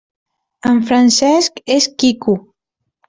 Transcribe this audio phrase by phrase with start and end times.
[0.69, 2.39] En Francesc és quico.